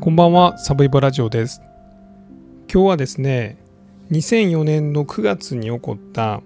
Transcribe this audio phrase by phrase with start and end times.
[0.00, 1.60] こんばんは、サブイボラジオです。
[2.72, 3.58] 今日はですね、
[4.12, 6.40] 2004年の9月に起こった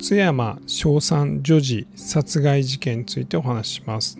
[0.00, 4.18] 津山翔さん女児殺害事件についてお話しします。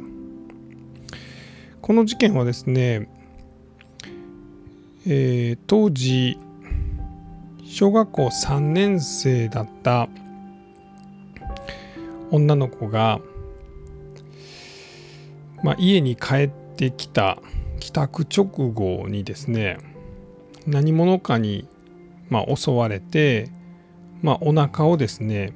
[1.83, 3.09] この事件はですね、
[5.07, 6.39] えー、当時
[7.65, 10.09] 小学校3年生だった
[12.31, 13.21] 女の子が、
[15.65, 17.39] まあ、家に帰ってきた
[17.79, 19.79] 帰宅直後にですね
[20.67, 21.67] 何者かに、
[22.29, 23.51] まあ、襲われて、
[24.23, 25.53] まあ、お腹をですね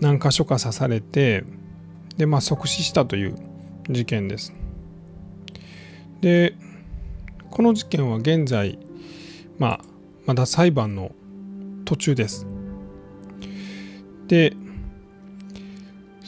[0.00, 1.44] 何箇所か刺されて
[2.16, 3.36] で、まあ、即死したという
[3.88, 4.52] 事件です。
[6.20, 6.54] で
[7.50, 8.78] この事件は現在、
[9.58, 9.80] まあ、
[10.26, 11.12] まだ裁判の
[11.84, 12.46] 途中です。
[14.26, 14.54] で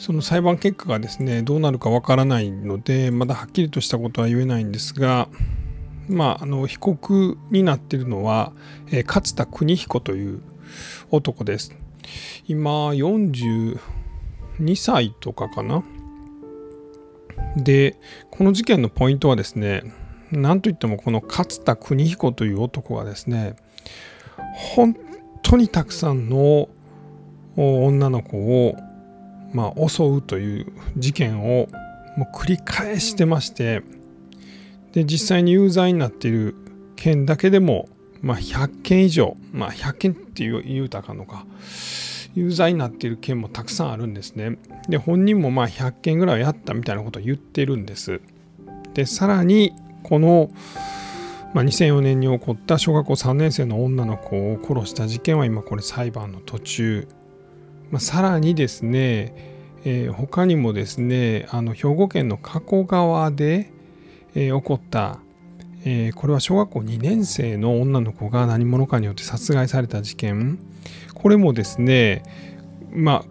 [0.01, 5.29] その裁判結果がですねどうなるかわからないのでまだはっきりとしたことは言えないんですが
[6.09, 8.51] まああの被告になっているのは、
[8.91, 10.41] え、勝田邦彦という
[11.11, 11.75] 男です。
[12.47, 13.77] 今42
[14.75, 15.83] 歳とかかな。
[17.55, 17.99] で
[18.31, 19.83] この事件のポイントはですね
[20.31, 23.55] 何といってもこの勝田邦彦という男はですね
[24.75, 24.97] 本
[25.43, 26.69] 当にたくさんの
[27.55, 28.75] 女の子を
[29.53, 31.67] まあ、襲うという事件を
[32.17, 33.83] もう繰り返してまして
[34.93, 36.55] で実際に有罪になっている
[36.95, 37.89] 件だけでも、
[38.21, 41.45] まあ、100件以上、まあ、100件って言うたかのか
[42.33, 44.57] 有罪になっている件もたくさんあるんですね。
[44.87, 48.21] で本人もまあ100件ぐらいやったみたいなことを言ってるんです。
[48.93, 50.49] でさらにこの、
[51.53, 57.07] まあ、2004年に起こった小学校3年生の女の子を殺した事件は今これ裁判の途中
[57.91, 59.33] まあ、さらにですね、
[59.83, 63.71] えー、他にもですねあの兵庫県の加古川で、
[64.33, 65.19] えー、起こった、
[65.83, 70.59] えー、これは小学校2年生の女の子が何者かによって殺害された事件。
[71.13, 72.23] これもですね
[72.91, 73.25] まあ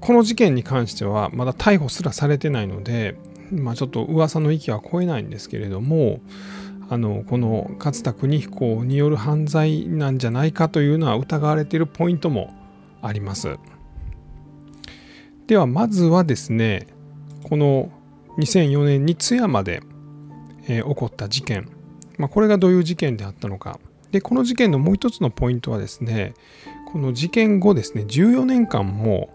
[0.00, 3.16] この事件に関してはまだ逮捕すらされてないので、
[3.50, 6.20] まあ、ちょっと噂の域は超えないんですけれども
[6.88, 12.54] あのこの勝田邦彦による犯罪なんじゃないかというのは疑われているポイントも
[13.02, 13.56] あります。
[15.46, 16.86] ではまずはですね
[17.42, 17.90] この
[18.38, 19.82] 2004年に津山で、
[20.68, 21.68] えー、起こった事件、
[22.18, 23.80] まあ、これがどういう事件であったのか
[24.12, 26.34] でこの事件のもう一つのポイントはですね
[26.92, 29.30] この事件後ですね14年間も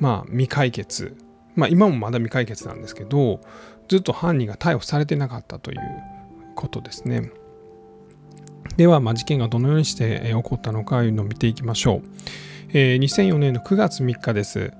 [0.00, 1.16] まあ未解決
[1.54, 3.40] まあ今もまだ未解決なんですけど
[3.88, 5.78] ずっと犯人が逮捕されてなかったという
[6.54, 7.30] ことですね。
[8.76, 12.02] では、まあ、事件がどのようにして起こったのかいうのを見ていきましょう。
[12.76, 14.72] えー、2004年の9月3日です。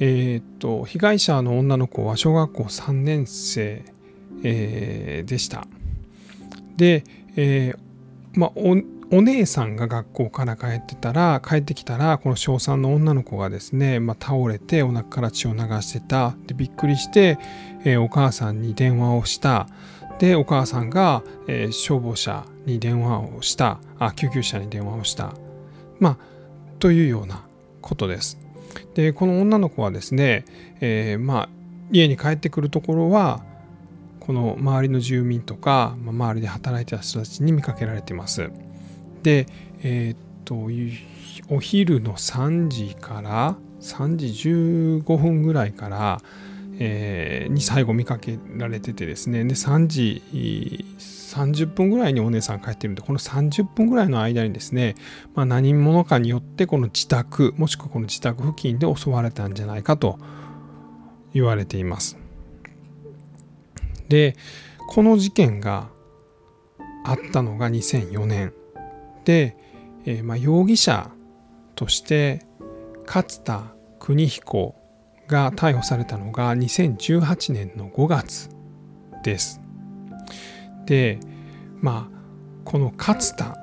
[0.00, 3.84] えー、っと被害者の女の子は小学校3年生、
[4.42, 5.64] えー、でした。
[6.76, 7.04] で、
[7.36, 8.50] えー、まあ
[9.10, 17.38] お姉さんが学校から帰ってたら帰ってきたらこの小3の女の子がですね、まあ、倒れてお腹から血を流してたでびっくりして、
[17.84, 19.68] え、お母さんに電話をした
[20.18, 25.32] でお母さんが、えー、消防車に電話をしたあ救急車に電話をした
[26.00, 26.37] まあ
[26.78, 27.44] というような
[27.80, 28.38] ことです。
[28.94, 30.44] でこの女の子はですね、
[30.80, 31.48] えー、まあ
[31.90, 33.42] 家に帰ってくるところは
[34.20, 38.50] この周りの住民とか、ま、周りで働いてた人たちに見かけられてます。
[39.22, 39.46] で、
[39.82, 40.68] えー、っと
[41.54, 46.20] お昼の3時から3時15分ぐらいから、
[46.78, 50.84] えー、に最後見かけられててですねで3時
[51.38, 54.94] 30分ぐらいにお姉さん帰ってるんでこの30分ぐらいの間にですね、
[55.34, 60.18] まあ、何者かによってこの自宅もしくはこの自宅付近で襲われたんじゃないかと
[61.32, 62.18] 言われています。
[64.08, 64.36] で
[64.88, 65.88] この事件が
[67.04, 68.54] あったのが2004年
[69.24, 69.56] で、
[70.06, 71.10] えー、まあ容疑者
[71.74, 72.46] として
[73.06, 74.74] 勝田邦彦
[75.26, 78.48] が逮捕されたのが2018年の5月
[79.22, 79.67] です。
[80.88, 81.20] で
[81.80, 82.18] まあ
[82.64, 83.56] この勝田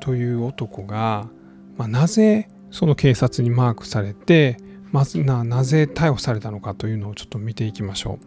[0.00, 1.28] という男が、
[1.76, 4.58] まあ、なぜその警察にマークされて
[4.90, 8.26] まずななぜ逮捕されたのかというのをちょっと見ていきましょう。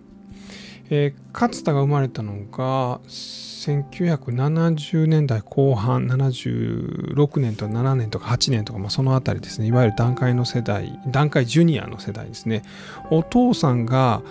[0.89, 12.63] えー、勝田が生まれたのが1970年代後半76年とか7年とか8年とか、まあ、その辺りですねいわゆる段階の世代段階ジュニアの世代ですね
[13.11, 14.21] お父さんが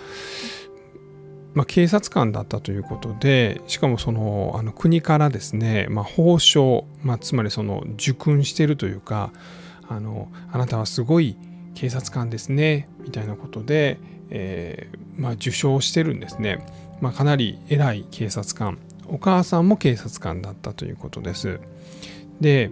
[1.57, 9.31] まあ、警察官だったということでしかもそのあの国からですね、まあ、報奨、まあ、つまりその受訓してるというか
[9.89, 11.35] あのあなたはすごい
[11.73, 13.97] 警察官ですねみたいなことで、
[14.29, 16.63] えー、まあ、受賞してるんですね、
[17.01, 18.77] まあ、かなり偉い警察官。
[19.07, 21.59] お母さんも警察官だったということです。
[22.39, 22.69] で、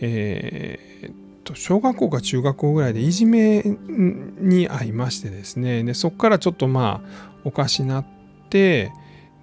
[0.00, 1.12] えー、
[1.44, 8.06] と小学校か中学校ぐらいでいじめに遭いましてですねでそこからちょっとまあおかしなっ
[8.56, 8.92] て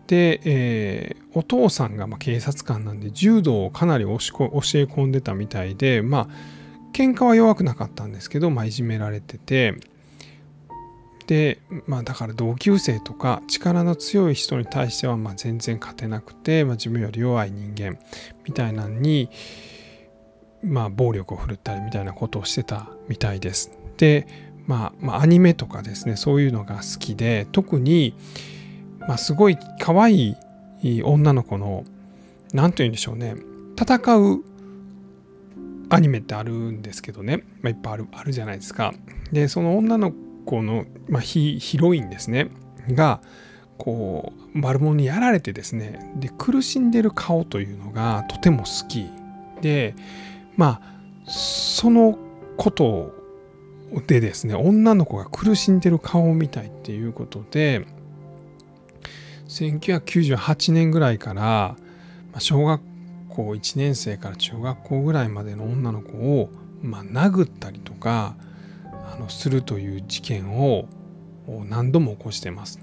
[0.07, 6.27] で、えー、お父さんがま警察官なんで柔道をかなり教え込んでたみたいでまあ
[6.93, 9.75] 喧嘩は弱くなかったんですけど、まあ、いじめられてて
[11.27, 17.97] でまあだから同級生とか力の強い人に対してはま全然勝てなくて、まあ、自分より弱い人間
[18.45, 19.29] みたいなのに
[20.63, 23.71] まあ暴力を振るったりみたいなことをしてたみたいです。
[23.97, 24.27] で、
[24.65, 28.15] まあ、まあアニメとかですねそういうのが好きで特に、
[29.07, 30.37] まあ、すごい可愛
[30.81, 31.83] い女の子の
[32.53, 33.35] 何と言うんでしょうね。
[33.79, 34.43] 戦う
[35.89, 38.93] アニメってあるんですけどね、まあ、いっぱいあるあるじゃないですか。
[39.31, 40.11] でその女の
[40.45, 42.49] 子の、まあ、ヒヒロインですね。
[42.89, 43.21] が
[43.77, 46.13] こう丸物にやられてですね。
[46.15, 49.09] で苦しんでる顔というのがとても好き。
[49.61, 49.95] で
[50.57, 52.17] まあその
[52.57, 53.13] こと
[54.07, 57.85] でですね女の子が苦しんでる顔を見たいっていうことで
[59.53, 61.75] 1998年ぐらいから
[62.39, 62.81] 小学
[63.29, 66.49] 校1年生から中学校ぐらいまでの女の子を、
[66.81, 68.35] まあ、殴ったりとか
[68.91, 70.87] あのするという事件を
[71.69, 72.79] 何度も起こしてます。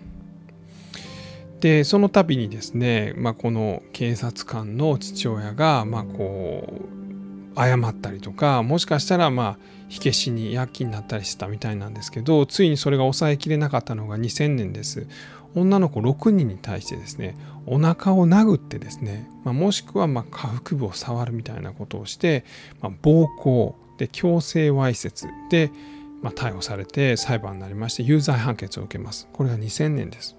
[1.58, 6.66] でその度にですね、まあ、この警察官の父親が、まあ、こ
[6.96, 6.99] う
[7.56, 9.58] 謝ったりとかもしかしたらまあ
[9.88, 15.06] 火消しに躍起になったりしてたみたいなんですけどついにそれが抑えきれなかったのが2000年です。
[15.56, 17.36] 女の子6人に対してですね
[17.66, 22.44] お腹を殴ってですね、まあ、もしくはま下腹部を触るみたいなことをして、
[22.80, 25.72] まあ、暴行で強制わいせつで、
[26.22, 29.28] まあ、逮捕されて裁判になりまして有罪判決を受けます。
[29.32, 30.36] これが2000年です。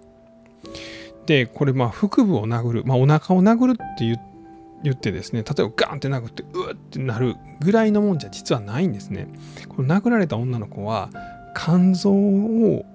[1.25, 4.31] でこれま腹部を殴る、まあ、お腹を殴るって言って
[4.83, 9.28] 言ってですね例えばガンって殴ってうってなるぐらいのもんじゃ実はないんですね。
[9.69, 11.10] この殴られた女の子は
[11.56, 12.86] 肝臓を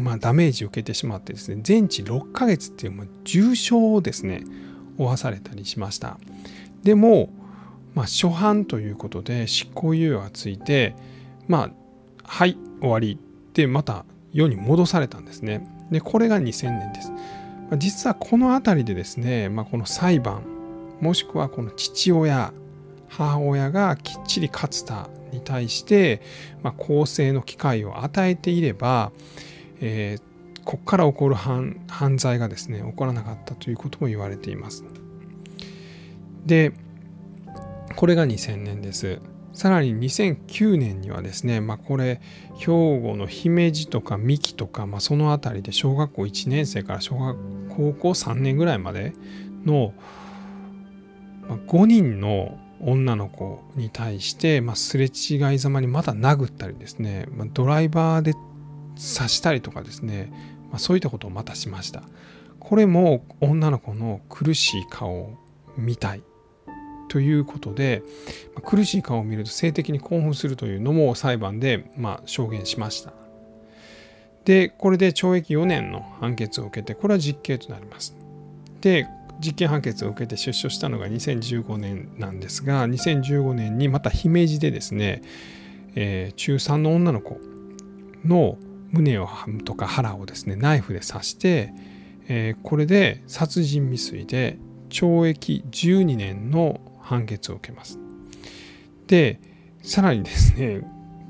[0.00, 4.44] まあ、ダメージ受けてしまってですね全治6ヶ月っていうもう重傷をですね
[4.96, 6.18] 負わされたりしました。
[6.82, 7.30] でも、
[7.94, 10.94] まあ、初犯ということで執行猶予がついて
[11.48, 11.70] まあ
[12.24, 13.18] はい終わり
[13.52, 15.68] でまた世に戻されたんですね。
[15.90, 17.12] でこれが2000年です。
[17.76, 20.42] 実はこの辺りでですね、まあ、この裁判
[21.00, 22.52] もしくはこの父親
[23.08, 26.22] 母親がきっちり勝田に対して、
[26.62, 29.12] まあ、公正の機会を与えていれば、
[29.80, 31.76] えー、ここから起こる犯
[32.16, 34.84] 罪がですね起こらなかったということも言われています。
[36.46, 36.72] で
[37.96, 39.20] これが2000年です。
[39.52, 42.20] さらに2009年にはですね、まあ、これ
[42.56, 47.36] 兵庫の姫路とか三木とか、まあ、その辺りで小学校1年生から小学
[47.68, 49.12] 高校3年ぐらいまで
[49.64, 49.92] の、
[51.56, 60.32] 5人の女の子に対して、まあ、すれ違いざまにまた殴ったりですね、まあ、ドライバーで刺したりとかですね、
[60.72, 62.02] ま、そういったことをまたしました。
[62.58, 65.38] これも女の子の苦しい顔を
[65.76, 66.22] 見たい。
[67.08, 68.04] ということで
[68.62, 73.12] 苦しい顔を見ると性的に興奮するというのも裁判でま証言しました。
[74.44, 78.16] でこれで懲役4年の判決を受けてこれは実刑となります。
[78.80, 79.08] で
[79.40, 85.22] 実刑判決を受けて出所したのが2015年なんですが2015年にまた姫路でですね、
[85.94, 87.40] えー、中3の女の子
[88.24, 88.58] の
[88.92, 89.28] 胸を
[89.64, 91.72] とか腹をですねナイフで刺して、
[92.28, 94.58] えー、これで殺人未遂で
[94.90, 97.98] 懲役12年の判決を受けます。
[99.06, 99.40] で
[99.82, 100.82] さらにですね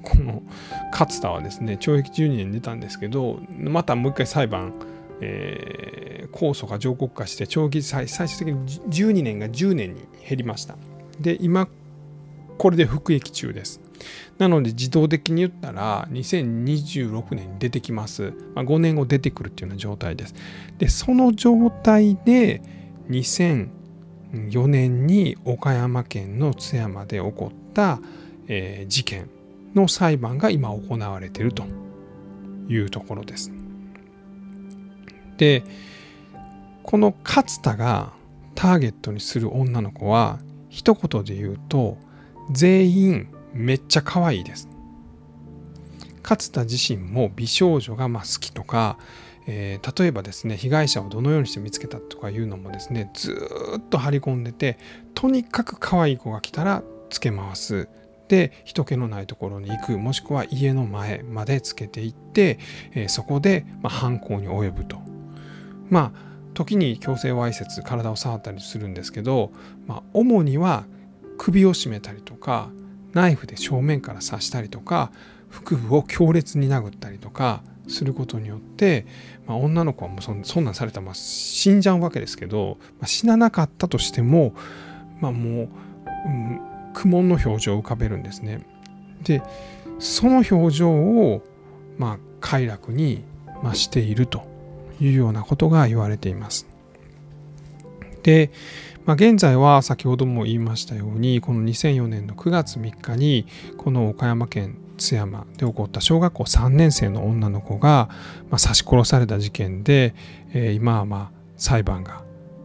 [0.03, 0.43] この
[0.91, 4.73] 勝田はですね懲役12年出たんですけどまたもう一回裁判、
[5.21, 10.77] えー、控訴が上告化して懲役最最終的に12年が10年に減りました。
[11.21, 11.69] で今
[12.61, 13.81] これで服役中です。
[14.39, 18.35] なので自動的に言ったら2026年に出てきます。
[18.55, 20.35] まあ、5年後出てくるっていうような状態です。
[20.79, 22.63] で、その状態で
[23.09, 28.01] 2004年に岡山県の津山で起こった、
[28.49, 29.29] えー、事件
[29.75, 31.65] の裁判が今行われていると
[32.69, 33.60] いうところです。
[35.41, 35.65] で、
[36.83, 38.13] この勝田が
[38.55, 41.97] ターゲットにする女の子は一言で言うと
[42.53, 44.69] 全員めっちゃ可愛いです。
[46.23, 48.99] 勝田自身も美少女がま好きとか、
[49.47, 53.35] えー、例えばですね被害者をどのようにして見つけたとかいうのもですねず
[53.79, 54.79] っと張り込んでて
[55.15, 57.89] とにかく可愛い子が来たらつけ回す
[58.29, 62.59] で人気のないところに行くもしくは家の前までつけていって、
[62.93, 65.10] えー、そこで、ま犯行に及ぶと。
[65.91, 69.53] まあ時に強制わいせつ体を触ったりするんですけど、
[69.87, 70.85] まあ、主には
[71.39, 72.71] 首を絞めたりとか
[73.13, 75.11] ナイフで正面から刺したりとか
[75.49, 79.07] 腹部を強烈に殴ったりとかすることによって、
[79.47, 84.55] まあ、女の子はもうそそんなんされたらまあ死んじゃうわけですけど、まあ、死ななかったとしても、
[85.21, 85.69] まあ、もう、
[86.27, 86.61] うん、
[86.95, 88.65] 苦悶の表情を浮かべるんですね。
[89.25, 89.43] で
[89.99, 91.43] その表情を、
[91.99, 93.25] まあ、快楽に、
[93.63, 94.47] まあ、していると
[95.01, 96.67] いうようなことが言われています。
[98.23, 98.51] で、
[99.07, 108.09] まあ、現在は先ほども言いましたようにこの2004年の9月3日にこの岡山県津山で起こった小学校3年生の女の子が、
[108.51, 110.15] まあ、刺し殺された事件で、
[110.53, 112.23] えー、今はまあ裁判が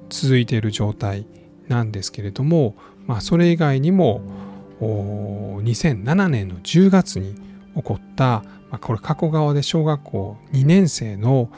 [0.10, 1.26] 続いている状態
[1.68, 2.76] なんですけれども、
[3.08, 4.22] まあ、それ以外にも
[4.80, 7.36] 2007年の10月に
[7.76, 11.50] 起こった、まあ、これ加古川で小学校2年生の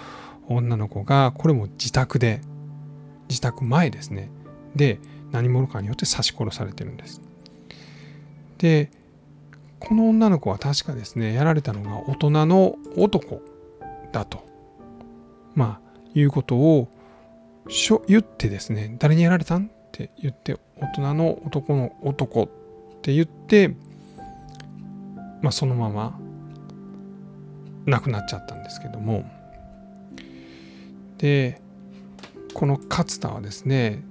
[0.50, 2.42] 女の子がこれも自宅で
[3.30, 4.30] 自宅前ですね。
[4.76, 5.00] で
[5.32, 7.22] 何者かによって刺し殺されてるんです。
[8.58, 8.90] で
[9.80, 13.42] この女の子は確かですねやられたのが大人の男
[14.12, 14.46] だと。
[15.54, 16.88] まあいうことを
[17.68, 19.66] しょ言ってですね誰にやられたん？
[19.66, 22.48] って言って大人の男の男っ
[23.02, 23.76] て言って、
[25.42, 26.20] まあ、そのまま
[27.86, 29.37] 亡くなっちゃったんですけども。
[31.18, 31.62] で
[32.54, 34.04] この勝田はですね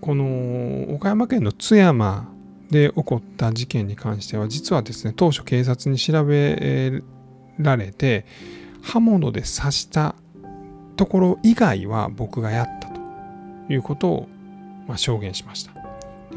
[0.00, 2.32] この岡山県の津山
[2.70, 7.02] で起こった事件に関しては実はですね当初警察に調べ
[7.58, 8.24] られて
[8.82, 10.14] 刃物で刺した
[10.96, 13.00] ところ以外は僕がやったと
[13.72, 14.28] いうことを、
[14.86, 15.72] ま、証言しました。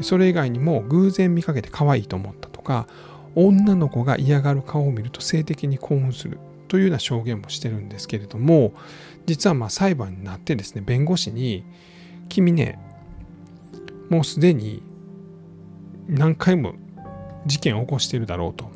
[0.02, 2.88] それ以外にも偶然見かけて可愛いと思ったとか
[3.36, 8.72] 女の子が嫌がる顔を見ると性的に興奮するというような証言もしてるんですけれども
[9.26, 11.64] 実はまあ裁判になってですね弁護士に
[12.28, 12.78] 「君ね
[14.10, 14.82] もうすでに
[16.08, 16.74] 何回も
[17.46, 18.70] 事件を起こしているだろうと。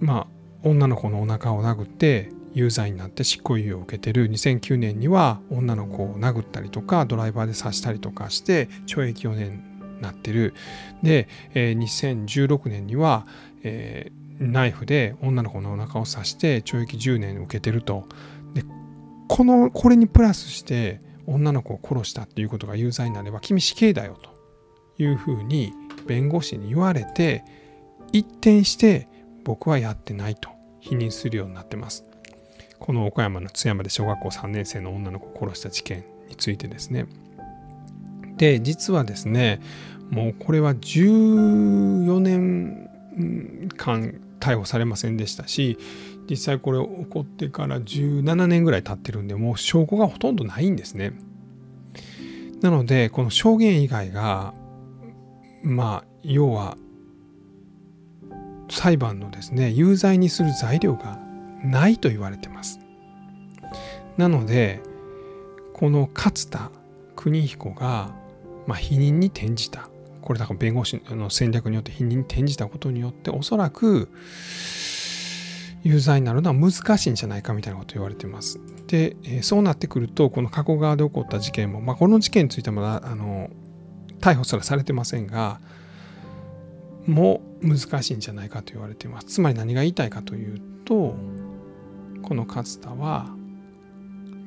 [0.00, 0.26] まあ
[0.62, 4.28] 女の子のお腹を殴って有罪になって執行猶予を受けてる。
[4.30, 9.64] 2009年には女の子を殴ったりとかドライバーで刺したりとかして懲役4年
[9.96, 10.54] になってる。
[11.02, 13.26] で、え、2016年には、
[13.62, 18.06] えー、ナイフで女の子のお腹を刺して懲役10年受けてると
[18.54, 18.64] で
[19.28, 24.30] このこれにプラスして女の子を殺したっていうことが有罪になれば君死刑だよと
[25.02, 25.72] いうふうに
[26.06, 27.44] 弁護士に言われて
[28.12, 29.08] 一転して
[29.44, 32.04] 僕はやってないと否認するようになってます。
[32.78, 37.06] この岡山の津山で小学校3年生の女の子を殺した事件についてですね。
[38.36, 39.60] で実はですね
[40.10, 42.90] もうこれは14年
[43.76, 45.78] 間逮捕されませんでしたし
[46.28, 51.12] 実際これ起こってから17年ぐらい経ってるんでもう証拠がほとんどないんですね。
[52.60, 54.54] なのでこの証言以外が
[55.62, 56.76] まあ要は
[58.70, 61.18] 裁判のですね有罪にする材料が
[61.64, 62.78] ないと言われてます。
[64.16, 64.80] なので
[65.72, 66.70] この勝田
[67.16, 68.14] 邦彦が、
[68.66, 69.88] まあ、否認に転じた
[70.22, 74.08] これだから弁護士の戦略によって否認に転じたことによっておそらく
[75.82, 78.60] 有罪になるのは難しいんじゃないかみたいなこと言われてます。
[78.86, 83.50] で、えそうなってくるとこの加古川で起こった事件も、まあ、この事件についてはまだあの
[84.20, 85.60] 逮捕すらされてませんが
[87.06, 89.26] もう難しいんじゃないかと言われています。
[89.26, 91.16] つまり何が言いたいかというと
[92.22, 93.34] この勝田は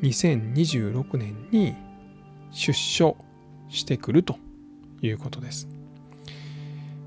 [0.02, 1.76] 2026年に
[2.52, 3.18] 出所
[3.68, 4.38] してくると
[5.06, 5.68] いうことです。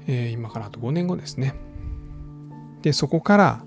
[0.07, 1.55] えー、今からあと5年後ですね。
[2.83, 3.65] でそこから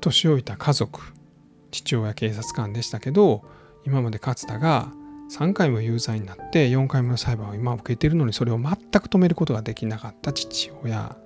[0.00, 1.00] 年老いた家族
[1.70, 3.42] 父親警察官でしたけど
[3.86, 4.88] 今まで勝田が
[5.30, 11.16] 3回も有罪になって4回目の裁判を今受けているのにそれを全く止めることができなかった父親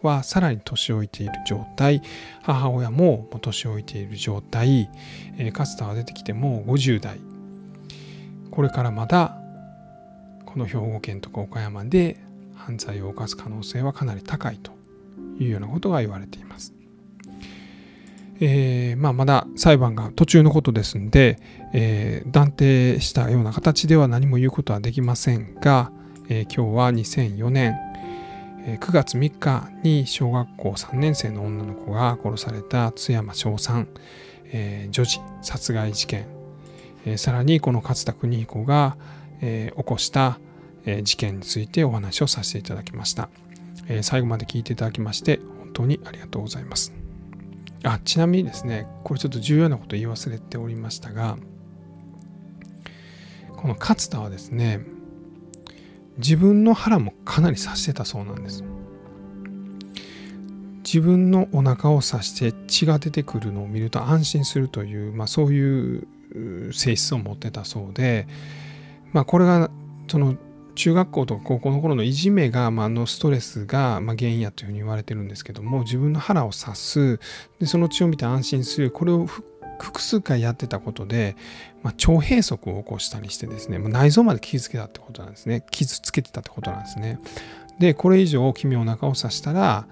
[0.00, 2.02] はさらに年老いている状態
[2.42, 4.90] 母親も年老いている状態、
[5.38, 7.20] えー、勝田が出てきても50代
[8.50, 9.41] これからまだ
[10.52, 12.18] この兵庫県とか岡山で
[12.54, 14.72] 犯罪を犯す可能性はかなり高いと
[15.38, 16.74] いうようなことが言われています。
[18.38, 21.38] えー、まあ、まだ裁判が途中のことですんで、
[21.72, 25.90] えー、断定したような形では何も言うことはできませんが、
[26.28, 27.74] えー、今日は2004年、
[28.66, 33.88] え9月3日に小学校3年生の女の子が殺された津山翔さん、
[34.46, 36.26] え女児殺害事件、
[37.06, 38.96] えさらにこの勝田邦彦が、
[39.42, 40.38] え起こした、
[40.86, 43.28] え事件についてお話をさせていただきました、
[43.88, 46.94] え最後まで聞いていただきまして本当にありがとうございます。
[47.84, 51.36] あちなみにですねこれちょっと重要なこと言い忘れておりましたが
[53.56, 54.80] この勝田はですね
[56.18, 58.62] 自分の腹もかなり刺してたそうなんです
[60.84, 66.06] 自分のお腹を刺して血が出てくるのを見ると安心するという、まあ、そういう
[66.72, 68.26] 性質を持ってたそうで、
[69.12, 69.70] まあ、これが
[70.08, 70.36] その
[70.74, 77.20] 中学校とか高校の頃のいじめが、まあ、のストレスが、ま、原因やというふうに言われてるんですけども自分の腹を刺す。
[77.58, 78.90] でその血を見て安心する。
[78.90, 79.26] これを
[79.78, 81.36] 複数回やってたことで、
[81.82, 85.64] まあ、腸閉塞を起こしたりしてですね、まあ、内臓まで傷つけたってことなんですね。
[85.70, 87.18] 傷つけてたってことなんですね。
[87.78, 89.86] でこれ以上君お腹を刺したら、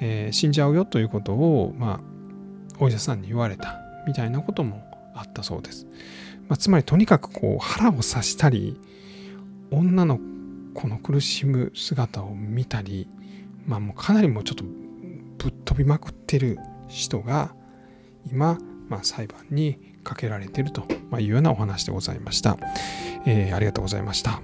[0.00, 2.00] えー、死んじゃうよということを、まあ、
[2.78, 4.82] お医者さんに言われたみたいなことも
[5.14, 5.86] あったそうです、
[6.48, 8.78] まあ、つまりとにかくこう腹を刺したり
[9.70, 10.18] 女の
[10.74, 13.08] 子の苦しむ姿を見たり、
[13.66, 16.58] まあ、もうかなりもうちょっとぶっ飛びまくってる
[16.88, 17.54] 人が
[18.30, 18.58] 今、
[18.88, 20.86] まあ、裁判にかけられてると
[21.18, 22.58] いうようなお話でございました。
[23.26, 24.40] えー、ありがとうございました。